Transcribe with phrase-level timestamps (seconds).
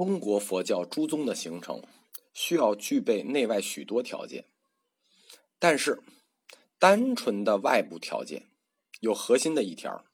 [0.00, 1.82] 中国佛教诸宗的形成
[2.32, 4.46] 需要具备内外许多条件，
[5.58, 6.02] 但是
[6.78, 8.48] 单纯的外部条件
[9.00, 10.06] 有核心的一条，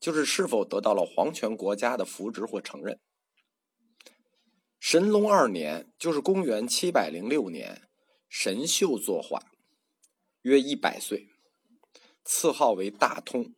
[0.00, 2.98] 就是是否得到了皇权国家的扶植或承认。
[4.80, 7.82] 神龙二年，就是公元七百零六年，
[8.30, 9.52] 神秀作画，
[10.40, 11.28] 约一百岁，
[12.24, 13.54] 赐号为大通。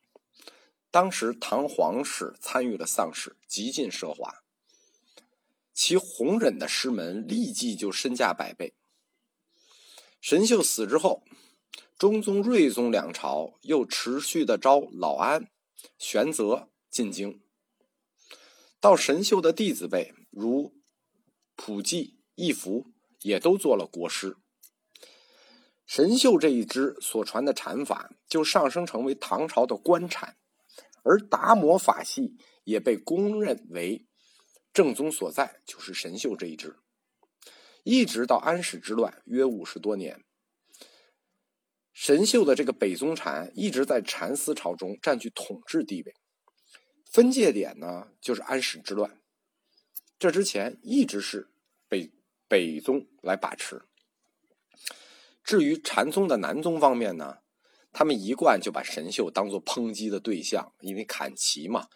[0.91, 4.44] 当时唐皇室参与了丧事，极尽奢华。
[5.75, 8.73] 其弘忍的师门立即就身价百倍。
[10.21, 11.25] 神秀死之后，
[11.99, 15.51] 中宗、睿宗两朝又持续的招老安、
[15.99, 17.43] 玄泽进京。
[18.81, 20.73] 到神秀的弟子辈，如。
[21.57, 22.87] 普济、义福
[23.23, 24.37] 也都做了国师。
[25.87, 30.37] 神秀这一支所传的禅法，就上升成为唐朝的官禅，
[31.05, 34.05] 而达摩法系也被公认为
[34.75, 36.77] 正宗所在，就是神秀这一支。
[37.85, 40.25] 一直到安史之乱，约五十多年，
[41.93, 46.15] 神秀的这个北宗禅一直在禅思潮中占据统治地位。
[47.05, 49.21] 分界点呢，就是安史之乱。
[50.19, 51.51] 这之前一直是
[51.89, 52.11] 北
[52.49, 53.83] 北宗来把持。
[55.45, 57.39] 至于禅宗的南宗方面呢，
[57.93, 61.89] 他们一贯就把神秀当做抨击的对象，因为砍旗嘛，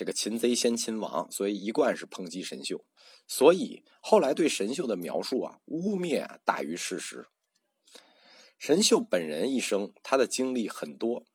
[0.00, 2.86] 这个擒贼先擒王，所以一贯是抨击神秀。
[3.28, 7.28] 所以后来对神秀的描述啊，污蔑大于事实。
[8.58, 11.26] 神秀本人一生，他的经历很多，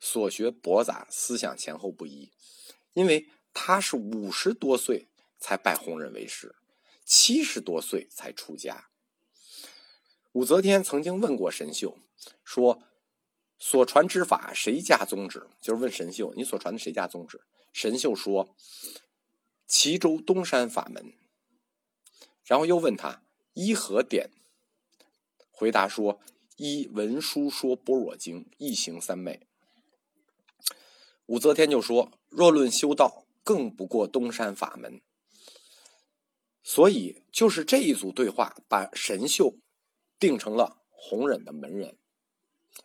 [0.00, 2.32] 所学博杂，思想前后不一，
[2.94, 5.10] 因为他是五十多岁。
[5.38, 6.56] 才拜弘忍为师，
[7.04, 8.88] 七十多岁才出家。
[10.32, 11.98] 武则天曾经问过神秀，
[12.42, 12.82] 说
[13.58, 17.40] ：“所传之法，谁家宗旨？”就是问神秀：“你所传的谁家宗旨？”
[17.72, 18.54] 神秀说
[19.66, 21.12] ：“齐州东山法门。”
[22.44, 23.22] 然后又问他
[23.54, 24.30] ：“依何典？”
[25.50, 26.20] 回答说
[26.56, 29.46] ：“依文殊说般若经，一行三昧。”
[31.26, 35.02] 武则天就说：“若论修道，更不过东山法门。”
[36.64, 39.56] 所以，就是这一组对话，把神秀
[40.18, 41.97] 定成了弘忍的门人。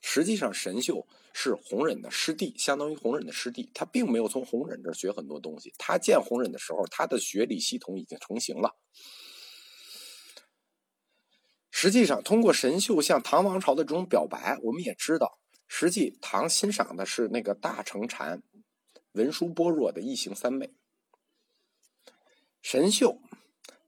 [0.01, 3.69] 实际上，神秀是弘忍的师弟，相当于弘忍的师弟。
[3.73, 5.73] 他并没有从弘忍这儿学很多东西。
[5.77, 8.75] 他见弘忍的时候，他的学理系统已经成型了。
[11.71, 18.43] 实际上，通过神秀向唐王朝的这种表白，我们也知道，实际唐欣赏的是那个大乘禅、
[19.13, 20.73] 文殊般若的一行三昧。
[22.61, 23.19] 神秀。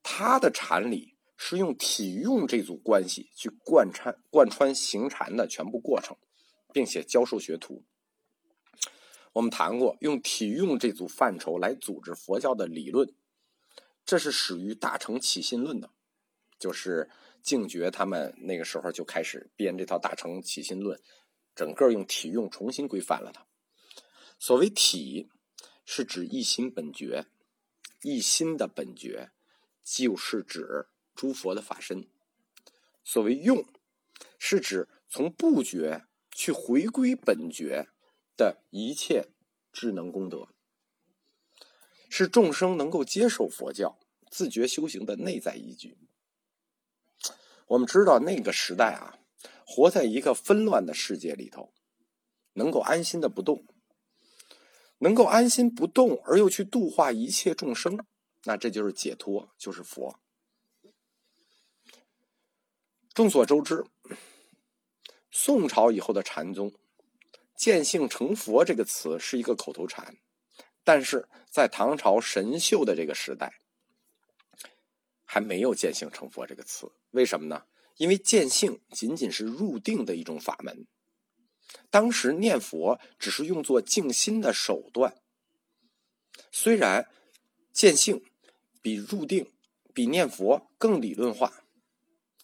[0.08, 6.16] 他的禅理是用体用这组关系去贯穿贯穿行禅的全部过程，
[6.74, 7.84] 并且教授学徒。
[9.34, 13.14] 我们谈过用体用这组范畴来组织佛教的理论，
[14.06, 15.90] 这是始于大乘起信论的，
[16.58, 17.10] 就是
[17.42, 21.00] 净觉他们那个时候就开始编这套大乘起信论，
[21.54, 23.46] 整个用体用重新规范了它。
[24.40, 25.30] 所谓体，
[25.86, 27.26] 是指一心本觉，
[28.04, 29.32] 一心的本觉。
[29.88, 32.08] 就是指诸佛的法身。
[33.04, 33.66] 所谓用，
[34.38, 37.88] 是指从不觉去回归本觉
[38.36, 39.30] 的一切
[39.72, 40.50] 智能功德，
[42.10, 43.98] 是众生能够接受佛教、
[44.30, 45.98] 自觉修行的内在依据。
[47.68, 49.20] 我们知道那个时代啊，
[49.66, 51.74] 活在一个纷乱的世界里头，
[52.54, 53.66] 能够安心的不动，
[55.00, 57.98] 能够安心不动而又去度化一切众生。
[58.44, 60.20] 那这就是解脱，就是佛。
[63.16, 63.86] 众所周知，
[65.32, 66.74] 宋朝以后的禅宗
[67.56, 70.18] “见性成佛”这个词是一个口头禅，
[70.84, 73.58] 但是在唐朝神秀的这个时代，
[75.24, 76.92] 还没有“见性成佛”这个词。
[77.12, 77.64] 为什么呢？
[77.96, 80.86] 因为见性仅仅是入定的一种法门，
[81.90, 85.16] 当时念佛只是用作静心的手段。
[86.52, 87.10] 虽然
[87.72, 88.22] 见性。
[88.82, 89.52] 比入定、
[89.96, 91.64] 比念佛更理论化，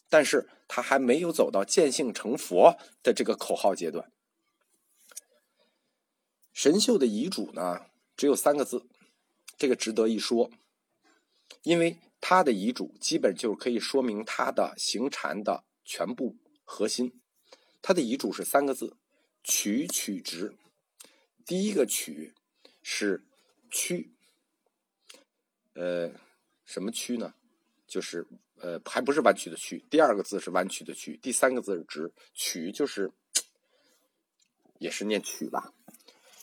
[0.10, 4.10] 但是他还没有走到见性成佛的这个口号阶段。
[6.54, 8.88] 神秀的遗嘱呢，只有三个字，
[9.58, 10.50] 这个值得一说，
[11.64, 17.20] 因为他的遗嘱基本就可以说明他的行禅的全部核心。
[17.82, 18.96] 他的遗嘱是三个字：
[19.44, 20.56] 取取直。
[21.46, 22.34] 第一个取
[22.82, 23.26] 是
[23.70, 24.14] 屈，
[25.74, 26.14] 呃。
[26.64, 27.34] 什么屈呢？
[27.86, 28.26] 就是
[28.62, 29.84] 呃，还不是弯曲的曲。
[29.90, 32.14] 第二个字是弯曲的曲，第三个字是直。
[32.34, 33.12] 曲就是
[34.78, 35.74] 也是念曲吧？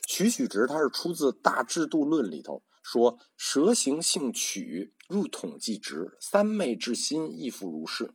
[0.07, 8.13] 曲曲直，它是出自《大智度论》里头说：“蛇行性曲，入统即直，三昧至心亦复如是。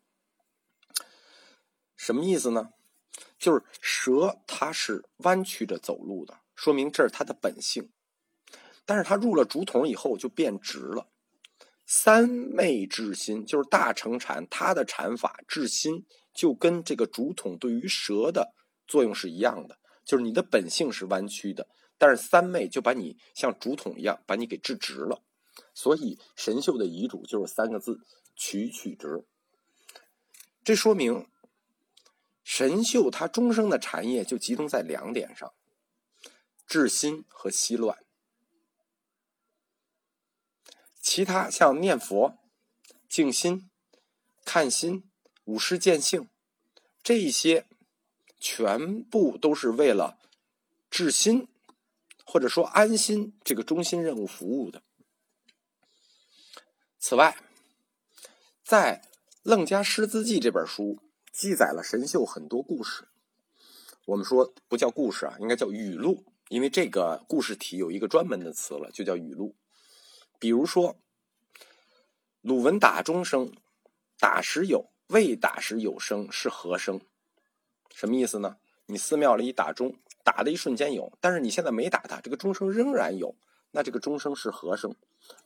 [1.95, 2.73] 什么意思呢？
[3.37, 7.91] 就是蛇它是弯曲着走路的，说明这是它的本性。
[8.85, 11.07] 但是它入了竹筒以后就变直了。
[11.85, 18.53] 三昧至心，就是大乘禅，它的禅法至心就跟这个竹筒对于蛇的
[18.87, 25.21] 作用是一样的，就是你的本性是弯曲的，但是三昧就把你像竹筒一样把你给制直了。
[25.73, 27.99] 所以神秀的遗嘱就是三个字：
[28.35, 29.25] 曲曲直。
[30.63, 31.27] 这说明
[32.43, 35.53] 神秀他终生的禅业就集中在两点上：
[36.65, 37.99] 治心和息乱。
[41.03, 42.39] 其他像念佛、
[43.09, 43.69] 静心、
[44.45, 45.03] 看心、
[45.43, 46.29] 五师见性，
[47.03, 47.67] 这一些
[48.39, 50.17] 全部都是为了
[50.89, 51.49] 治心
[52.25, 54.81] 或者说安心这个中心任务服务的。
[56.97, 57.37] 此外，
[58.63, 59.01] 在
[59.43, 60.99] 《楞伽师资记》这本书
[61.33, 63.09] 记载了神秀很多故事。
[64.05, 69.57] 我们说不叫故事啊，应该叫语录，因为这个故事体有一个专门的词了，就叫语录。
[70.39, 70.97] 比如说，
[72.41, 73.53] 鲁文打钟声，
[74.19, 77.01] 打时有，未打时有声，是何声？
[77.93, 78.57] 什么意思呢？
[78.87, 83.35] 你寺庙里打钟，打的一瞬间有，但是你现在没打它，这个钟声仍然有，
[83.71, 84.95] 那这个钟声是何声？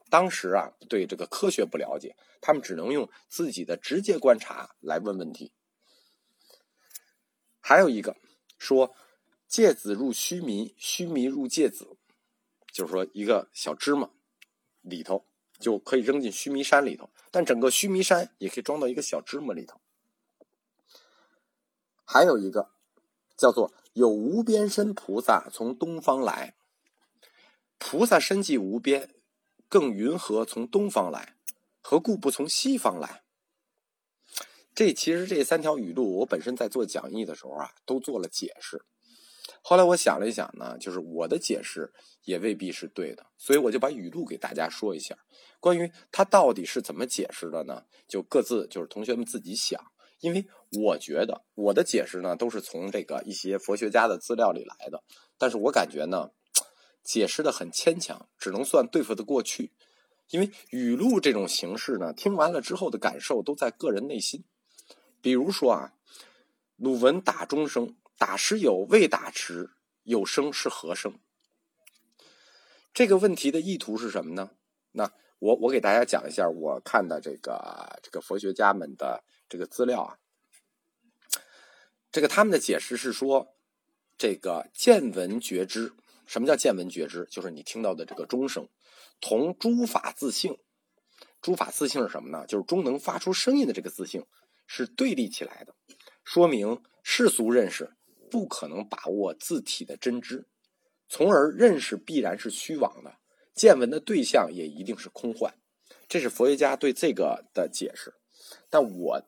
[0.10, 5.52] 当时啊，对这个科学不了解，他们只能用自己的直接观察来问问题。
[7.60, 8.16] 还有一个
[8.58, 8.96] 说，
[9.48, 11.98] 芥子入须弥，须弥入芥子，
[12.72, 14.10] 就是说一个小芝麻
[14.88, 15.26] 里头
[15.60, 19.80] 就可以扔进须弥山里头，但整个须弥山也可以装到一个小芝麻里头。
[22.04, 22.72] 还有一个
[23.36, 26.56] 叫做有无边身菩萨从东方来，
[27.78, 29.14] 菩萨身际无边。
[29.70, 31.36] 更云何从东方来？
[31.82, 33.24] 何故不从西方来？
[34.74, 38.86] 这其实这三条语录，我本身在做讲义的时候啊，都做了解释。
[39.70, 41.92] 后来我想了一想呢，就是我的解释
[42.24, 45.18] 也未必是对的，所以我就把语录给大家说一下。
[45.60, 47.84] 关于它到底是怎么解释的呢？
[48.08, 49.92] 就各自就是同学们自己想。
[50.22, 55.04] 因为我觉得我的解释呢，都是从这个一些佛学家的资料里来的，
[55.38, 56.32] 但是我感觉呢。
[57.04, 59.72] 解释的很牵强，只能算对付的过去。
[60.30, 64.44] 因为语录这种形式呢，听完了之后的感受都在个人内心。
[65.22, 65.94] 比如说啊，
[66.76, 69.72] 鲁文打钟声，打时有，未打时
[70.04, 71.20] 有声是何声？
[72.94, 74.52] 这个问题的意图是什么呢？
[74.92, 80.18] 那我我给大家讲一下我看的这个这个佛学家们的这个资料啊。
[82.12, 83.56] 这个他们的解释是说，
[84.18, 85.94] 这个见闻觉知。
[86.26, 87.28] 什么叫见闻觉知？
[87.30, 88.68] 就是你听到的这个钟声，
[89.22, 90.58] 同诸法自性。
[91.40, 92.48] 诸法自性是什么呢？
[92.48, 94.26] 就是钟能发出声音的这个自性
[94.66, 95.76] 是对立起来的，
[96.24, 97.96] 说明世俗认识
[98.30, 100.48] 不可能把握字体的真知，
[101.08, 103.18] 从而认识必然是虚妄的，
[103.54, 105.54] 见闻的对象也一定是空幻。
[106.08, 108.14] 这是佛学家对这个的解释，
[108.70, 109.22] 但我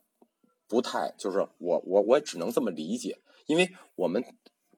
[0.68, 4.24] 不太，就是我我我只能这么理解，因为我们。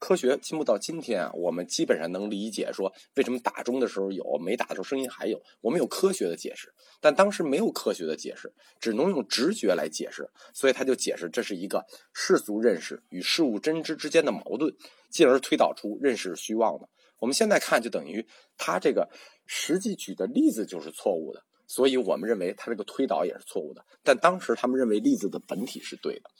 [0.01, 5.39] 科学进步到今天啊，我们基本上能理解说为什么打钟的时候有，没打的时候声音还有。
[5.61, 14.75] 我们有科学的解释，但当时没有科学的解释，只能用直觉来解释，所以他就解释这是一个世俗认识与事物真知之间的矛盾，
[15.11, 16.89] 进而推导出认识是虚妄的。
[17.19, 18.25] 我们现在看就等于
[18.57, 19.07] 他这个
[19.45, 23.85] 实际举的例子就是错误的，所以我们认为他这个推导也是错误的。
[24.01, 26.31] 但当时他们认为例子的本体是对的，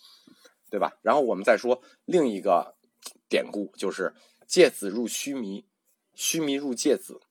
[0.72, 0.98] 对吧？
[1.04, 2.76] 然后我们再说另一个。
[3.30, 4.14] 典故就是
[4.46, 5.66] 芥子入须弥，
[6.14, 7.22] 须弥入芥子。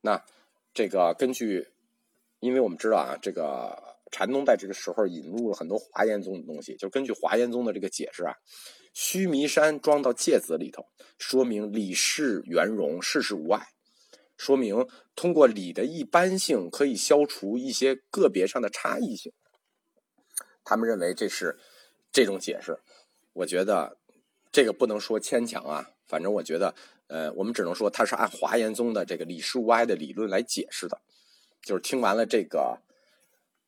[0.00, 0.24] 那
[0.72, 1.68] 这个根据，
[2.38, 8.36] 因为我们知道啊，这个禅宗在这个时候引入了很多华严宗的东西，就根据华严宗的这个解释啊，
[8.94, 10.86] 须弥山装到芥子里头，
[11.18, 13.66] 说明理事圆融，事事无碍，
[14.36, 19.32] 说明通过理的一般性可以消除一些个别上的差异性。
[20.62, 21.58] 他们认为这是
[22.12, 22.78] 这种解释，
[23.32, 23.98] 我觉得。
[24.50, 26.74] 这个不能说牵强啊，反正我觉得，
[27.08, 31.00] 呃，我们只能说他是按华严宗的这个理事无碍的理论来解释的。
[31.60, 32.80] 就是听完了这个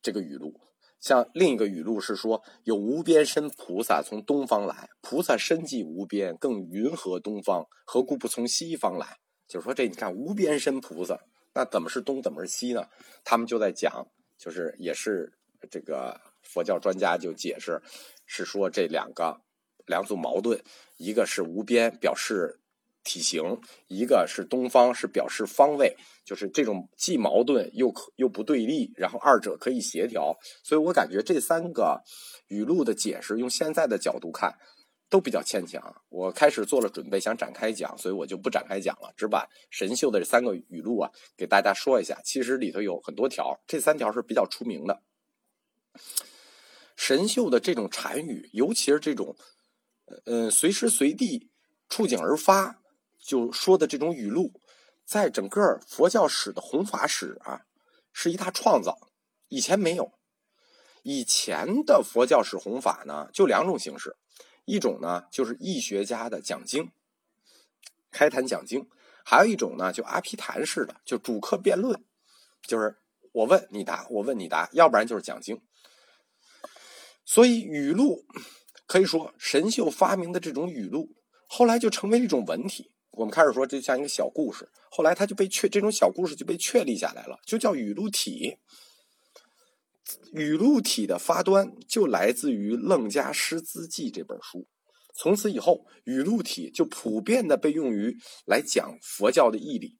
[0.01, 0.59] 这个语录，
[0.99, 7.67] 像另一个语录是说，有无边身菩萨从东方来，菩萨身际无边，更云何东方？
[7.85, 9.19] 何故不从西方来？
[9.47, 11.19] 就是说，这你看无边身菩萨，
[11.53, 12.87] 那怎么是东，怎么是西呢？
[13.23, 14.07] 他们就在讲，
[14.37, 15.31] 就是也是
[15.69, 17.81] 这个佛教专家就解释，
[18.25, 19.41] 是说这两个。
[19.91, 20.59] 两组矛盾，
[20.97, 22.59] 一个是无边，表示
[23.03, 30.35] 体型，一个是东方，是表示方位，就是这种既矛盾又可又不对立，然后二者可以协调。
[30.63, 32.01] 所以我感觉这三个
[32.47, 34.57] 语录的解释，用现在的角度看，
[35.09, 35.81] 都比较牵强。
[36.09, 42.17] 我开始做了准备，想展开讲，所以我就不展开讲了，只把神秀的这三个语录啊给大家说一下。
[42.23, 45.01] 其实里头有很多条，这三条是比较出名的。
[46.95, 49.35] 神秀的这种禅语，尤其是这种，
[50.25, 51.49] 呃，随时随地
[51.89, 52.77] 触景而发。
[53.23, 54.51] 就说的这种语录，
[55.05, 57.61] 在整个佛教史的弘法史啊，
[58.11, 58.97] 是一大创造。
[59.47, 60.11] 以前没有，
[61.03, 64.17] 以前的佛教史弘法呢，就两种形式，
[64.65, 66.91] 一种呢就是义学家的讲经，
[68.09, 68.87] 开坛讲经；
[69.23, 72.03] 还有一种呢，就阿毗昙式的，就主客辩论，
[72.63, 72.97] 就是
[73.33, 75.61] 我问你答，我问你答，要不然就是讲经。
[77.23, 78.25] 所以语录
[78.91, 81.15] 可以说神秀发明的这种语录，
[81.47, 82.91] 后来就成为一种文体。
[83.11, 88.57] 我们开始说，这像一个小故事，后来它就被确这种小故事就被确立下来了，就叫语录体。
[90.33, 94.67] 语录体的发端就来自于《楞伽师资记》这本书，
[95.15, 99.97] 从此以后，语录体就普遍的被用于来讲佛教的义理。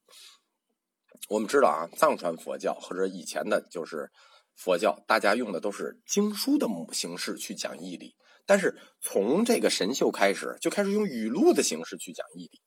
[1.30, 4.12] 我们知道啊，藏传佛教或者以前的就是
[4.54, 12.62] 佛教，大家用的都是经书的形式去讲义理，但是从这个神秀开始，就开始用语录的形式去讲义理。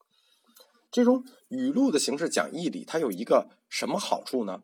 [0.91, 4.63] 这种语录的形式讲义理，它有一个什么好处呢？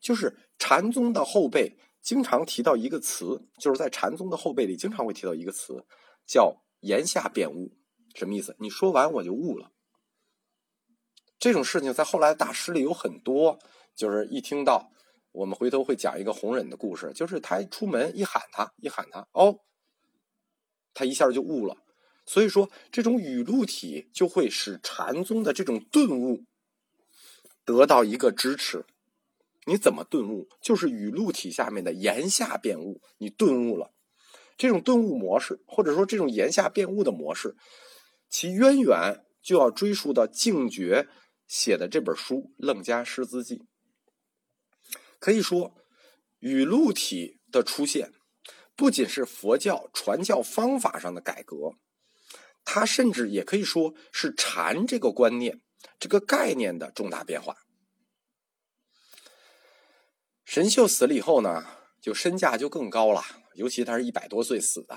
[0.00, 5.84] 就是禅宗的后辈经常提到一个词，就是在禅宗的后辈里经常会提到一个词，
[6.26, 7.72] 叫言下便悟。
[8.14, 8.56] 什么意思？
[8.58, 9.70] 你说完我就悟了。
[11.38, 13.58] 这种事情在后来大师里有很多，
[13.96, 14.92] 就是一听到，
[15.32, 19.58] 我们回头会讲一个弘忍的故事，就是他出门一喊他，一喊他，哦，
[20.94, 21.76] 他一下就悟了。
[22.24, 26.44] 所以说，这种语录体就会使禅宗的这种顿悟
[27.64, 28.84] 得到一个支持。
[29.66, 30.48] 你怎么顿悟？
[30.60, 33.92] 就是语录体下面的言下辩悟，你顿悟了。
[34.56, 37.56] 这种顿悟模式，或者说这种言下辩悟的模式，
[38.28, 41.08] 其渊源就要追溯到净觉
[41.46, 43.58] 写的这本书《楞伽师资记》。
[45.18, 45.74] 可以说，
[46.40, 48.12] 语录体的出现，
[48.76, 51.72] 不仅是佛教传教方法上的改革。
[52.64, 55.60] 它甚至也可以说是禅这个观念、
[55.98, 57.56] 这个概念的重大变化。
[60.44, 61.64] 神秀死了以后呢，
[62.00, 63.24] 就身价就更高了，
[63.54, 64.96] 尤其他是一百多岁死的，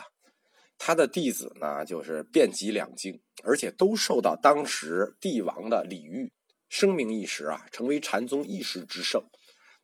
[0.78, 6.32] 他的弟子呢就是遍及两京，而且都受到当时帝王的礼遇，
[6.70, 9.24] 声名一时啊，成为禅宗一时之盛。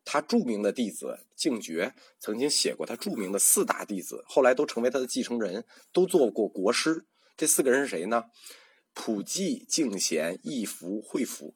[0.03, 7.05] 他著名的弟子净觉曾经写过他著名的四大弟子，后来都成为他的继承人，都做过国师。
[7.37, 8.25] 这四个人是谁呢？
[8.93, 11.55] 普济、净贤、义福、慧福，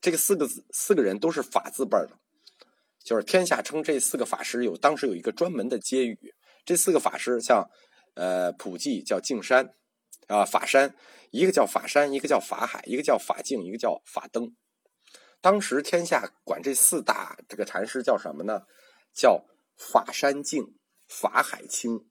[0.00, 2.18] 这个四个字，四个人都是法字辈的，
[3.02, 6.34] 就是天下称这四个法师有当时有一个专门的接语。
[6.66, 7.66] 这四个法师像，
[8.14, 9.74] 呃，普济叫净山，
[10.26, 10.94] 啊，法山，
[11.30, 14.54] 一个叫法山，一个叫法海，一个叫法净，一个叫法灯。
[15.44, 18.62] 当时天下管这四大这个禅师叫什么呢？
[19.12, 19.44] 叫
[19.76, 20.74] 法山净、
[21.06, 22.06] 法海清、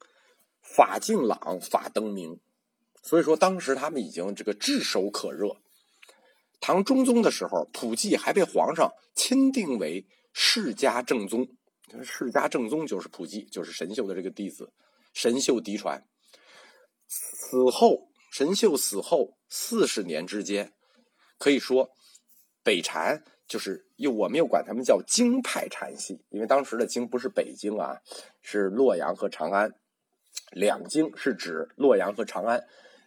[0.62, 2.40] 法净朗、法灯明。
[3.02, 5.58] 所以说，当时他们已经这个炙手可热。
[6.62, 11.48] 唐中宗的时候，普济还被皇上钦定为世家正宗。
[12.04, 14.72] 世家正宗就是普济，就是神秀的这个弟子，
[15.12, 16.08] 神秀嫡传。
[17.08, 20.72] 此后，神秀死后四十年之间，
[21.40, 21.90] 可以说
[22.64, 28.00] 北禅就是又我们又管他们叫京派禅系，因为当时的京不是北京啊，
[28.42, 29.74] 是洛阳和长安。
[30.52, 32.66] 两京是指洛阳和长安。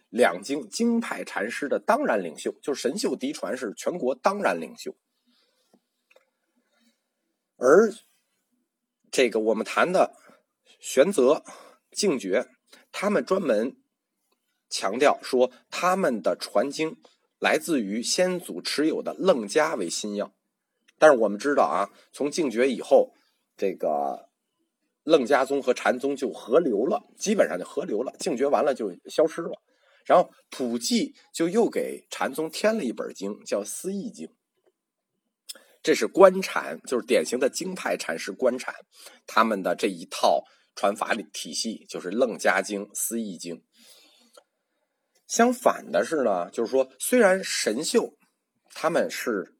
[0.09, 4.95] 两京京派禅师的当然领袖，就是神秀嫡传是全国当然领袖。
[7.57, 7.91] 而
[9.11, 10.15] 这个我们谈的
[10.79, 11.43] 玄泽、
[11.91, 12.47] 净觉，
[12.91, 13.75] 他们专门
[14.69, 16.95] 强调说，他们的传经
[17.39, 20.33] 来自于先祖持有的楞伽为心要。
[20.97, 23.13] 但是我们知道啊，从净觉以后，
[23.55, 24.29] 这个
[25.03, 28.13] 楞伽宗和禅宗就合流了，基本上就合流了。
[28.19, 29.61] 净觉完了就消失了。
[30.05, 34.27] 然后普济就又给禅宗添了一本经，叫《思义经》。
[35.83, 38.73] 这是观禅，就是典型的经派禅师观禅，
[39.25, 40.43] 他们的这一套
[40.75, 43.55] 传法体系就是《楞伽经》《思义经》。
[45.27, 48.15] 相反的是呢，就是说，虽然神秀
[48.73, 49.55] 他们是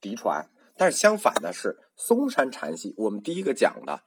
[0.00, 2.92] 嫡传，但是相反的是嵩山禅系。
[2.98, 4.02] 我们第一个讲的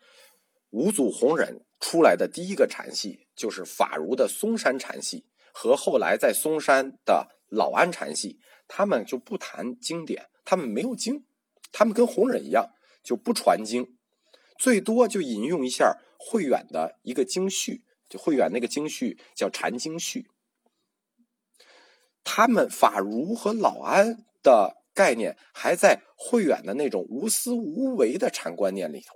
[0.72, 5.26] 五祖弘忍出来的第一个禅系，就是法如的嵩山禅系。
[5.52, 11.26] 和后来在嵩山的老安禅系，他们就不谈经典，他们没有经，
[11.72, 12.70] 他们跟弘忍一样，
[13.04, 13.98] 就不传经，
[14.58, 20.22] 最多就引用一下慧远的一个经序，就慧远那个经序叫《禅经序》。
[22.32, 29.16] 他们法如和老安的概念还在慧远的那种无私无为的禅观念里头，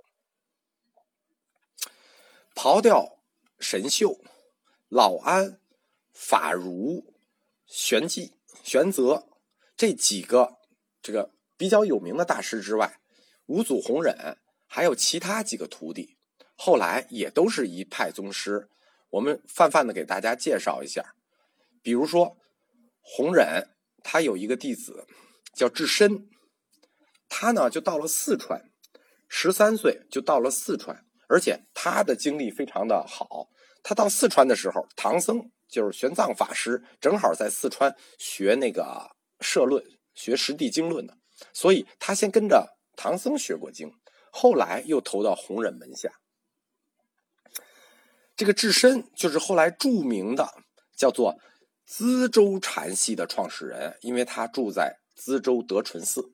[2.56, 3.20] 刨掉
[3.60, 4.18] 神秀、
[4.88, 5.60] 老安、
[6.12, 7.14] 法如、
[7.66, 8.32] 玄寂、
[8.64, 9.28] 玄泽
[9.76, 10.56] 这几个
[11.00, 12.98] 这个比较有名的大师之外，
[13.46, 16.16] 五祖弘忍还有其他几个徒弟，
[16.56, 18.68] 后来也都是一派宗师。
[19.10, 21.14] 我们泛泛的给大家介绍一下，
[21.80, 22.36] 比如说。
[23.06, 23.68] 弘忍
[24.02, 25.06] 他有一个弟子
[25.52, 26.28] 叫智深，
[27.28, 28.70] 他呢就到了四川，
[29.28, 33.50] 十三岁就到了四川，而且他的经历非常的好。
[33.82, 39.84] 他到四川的时候，唐僧就是玄奘法师，正好在四川学那个社论，
[40.14, 41.18] 学实地经论的，
[41.52, 43.92] 所以他先跟着唐僧学过经，
[44.32, 46.10] 后来又投到弘忍门下。
[48.34, 50.48] 这个智深就是后来著名的
[50.96, 51.38] 叫做。
[51.84, 56.32] 资州禅系的创始人，因为他住在资州德纯寺。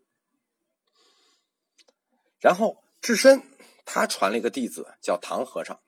[2.39, 3.43] 然后智深
[3.85, 5.79] 他传了一个弟子叫唐和尚，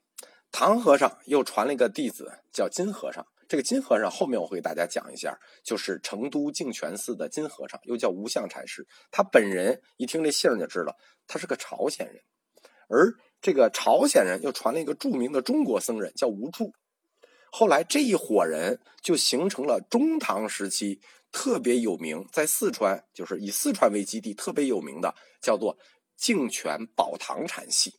[0.50, 3.26] 唐和尚又传了一个弟子叫金和尚。
[3.48, 8.86] 这个金和尚后面我会给大家讲一下，就是成都净泉寺的金和尚，又叫无相禅师。
[9.10, 12.22] 他本人一听这姓就知道他是个朝鲜人，
[12.88, 16.72] 而这个朝鲜人又传了一个著名的中国僧人叫无著。
[17.54, 25.76] 后来这一伙人就形成了中唐时期特别有名，在四川就是以四川为基地特别有名的，叫做
[26.16, 27.96] 净泉宝堂禅系。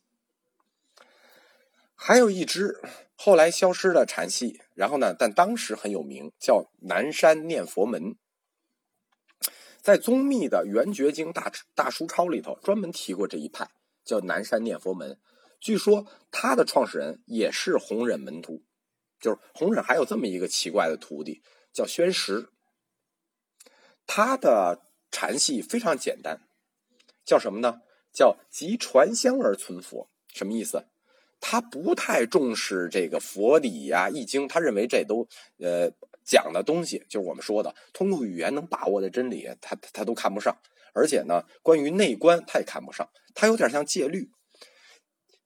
[1.94, 2.82] 还有一支
[3.14, 8.16] 后来消失的禅系，然后呢，但当时很有名，叫南山念佛门。
[9.80, 13.70] 在宗密的《圆觉经大大书抄》里头专门提过这一派，
[14.04, 15.20] 叫南山念佛门。
[15.60, 18.64] 据说他的创始人也是弘忍门徒。
[19.20, 22.48] 就是弘忍还有这么一个奇怪的徒弟，叫宣实。
[24.06, 26.40] 他的禅系非常简单，
[27.24, 27.80] 叫什么呢？
[28.12, 30.10] 叫集传香而存佛。
[30.28, 30.86] 什么意思？
[31.40, 35.26] 他不太重视这个佛理呀、易经，他认为这都
[35.58, 35.90] 呃
[36.24, 40.56] 讲的东西，就是我们说的通过语言能把握的真理，他他都看不上。
[40.94, 43.08] 而且呢，关于内观他也看不上。
[43.34, 44.30] 他有点像戒律，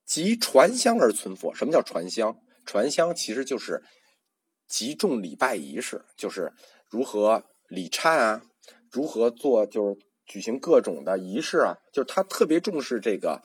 [0.04, 1.54] 集传香而存佛。
[1.54, 2.38] 什么叫传香？
[2.68, 3.83] 传香其实就是
[4.66, 6.52] 集众礼拜仪式，就是
[6.87, 8.42] 如何礼忏啊，
[8.92, 13.42] 如何做，就是举行各种的仪式啊，就是他特别重视这个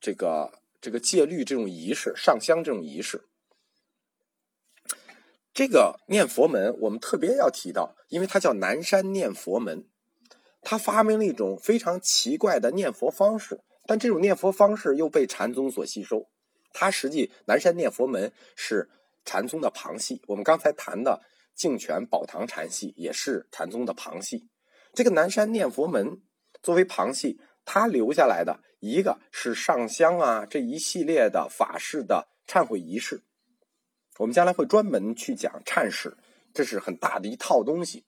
[0.00, 3.26] 这个这个戒律这种仪式，上香这种仪式。
[5.52, 9.86] 这个念佛门我们特别要提到，因为它叫南山念佛门，
[10.62, 16.30] 他发明了一种非常奇怪的念佛方式，但这种念佛方式又被禅宗所吸收。
[16.72, 18.88] 它实际南山念佛门是
[19.24, 21.22] 禅宗的旁系，我们刚才谈的
[21.54, 24.48] 净泉宝堂禅系也是禅宗的旁系。
[24.92, 26.20] 这个南山念佛门
[26.62, 33.22] 作为旁系，它留下来的一个是上香啊这一系列的法事的忏悔仪式。
[34.18, 36.16] 我们将来会专门去讲忏史，
[36.52, 38.04] 这是很大的一套东西。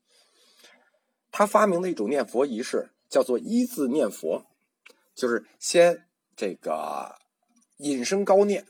[1.31, 4.47] 他发明的一种念佛仪式叫做一字念佛，
[5.15, 7.17] 就是先这个。
[7.79, 8.65] 引声高念，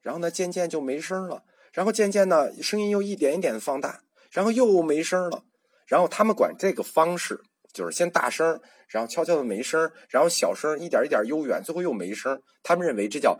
[0.00, 5.44] 然后呢，渐渐就没声了，然后渐渐呢，声音又一点一点的放大，然后又没声了，
[5.86, 7.40] 然后他们管这个方式
[7.72, 12.40] 就是先大声，然后悄悄的没声，然后小声，一点一点悠远，最后又没声。
[12.62, 13.38] 他们认为这叫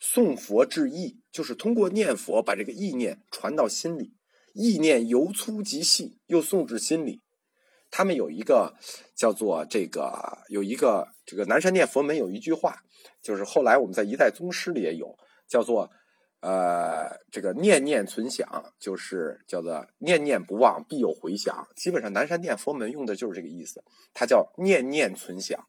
[0.00, 4.12] 诵佛致意，就是通过念佛把这个意念传到心里，
[4.52, 7.22] 意念由粗及细，又送至心里。
[7.90, 8.74] 他们有一个
[9.14, 12.76] 叫做这个有一个这个南山念佛门有一句话，
[13.22, 15.16] 就是后来我们在一代宗师里也有
[15.48, 15.90] 叫做
[16.40, 21.66] 呃这个念念存想，就是叫做念念不忘必有回响。
[21.76, 25.66] 基本上南山念佛门用的就是这个意思，它叫念念存想。